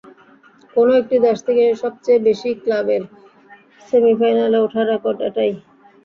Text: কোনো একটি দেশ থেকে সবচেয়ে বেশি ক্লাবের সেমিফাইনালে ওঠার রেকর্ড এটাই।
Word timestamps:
কোনো 0.73 0.91
একটি 1.01 1.15
দেশ 1.25 1.37
থেকে 1.47 1.63
সবচেয়ে 1.83 2.19
বেশি 2.27 2.49
ক্লাবের 2.61 3.01
সেমিফাইনালে 3.87 4.57
ওঠার 4.65 4.85
রেকর্ড 4.91 5.19
এটাই। 5.27 5.51